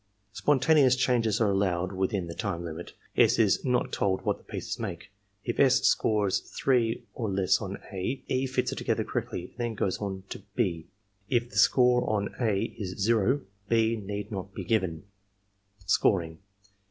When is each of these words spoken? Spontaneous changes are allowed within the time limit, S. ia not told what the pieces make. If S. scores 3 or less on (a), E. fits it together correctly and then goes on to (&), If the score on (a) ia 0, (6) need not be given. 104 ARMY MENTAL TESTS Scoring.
Spontaneous 0.33 0.95
changes 0.95 1.39
are 1.39 1.51
allowed 1.51 1.91
within 1.91 2.25
the 2.25 2.33
time 2.33 2.65
limit, 2.65 2.93
S. 3.15 3.37
ia 3.37 3.49
not 3.63 3.91
told 3.91 4.23
what 4.25 4.39
the 4.39 4.43
pieces 4.43 4.79
make. 4.79 5.11
If 5.43 5.59
S. 5.59 5.81
scores 5.83 6.39
3 6.39 7.03
or 7.13 7.29
less 7.29 7.61
on 7.61 7.77
(a), 7.91 8.23
E. 8.27 8.47
fits 8.47 8.71
it 8.71 8.77
together 8.79 9.03
correctly 9.03 9.41
and 9.43 9.51
then 9.57 9.75
goes 9.75 9.99
on 9.99 10.23
to 10.29 10.41
(&), 10.89 11.29
If 11.37 11.51
the 11.51 11.55
score 11.57 12.09
on 12.09 12.33
(a) 12.41 12.73
ia 12.79 12.83
0, 12.97 13.41
(6) 13.69 13.69
need 13.69 14.31
not 14.31 14.55
be 14.55 14.63
given. 14.63 15.01
104 15.01 15.03
ARMY 15.03 15.07
MENTAL 15.09 15.81
TESTS 15.81 15.93
Scoring. 15.93 16.37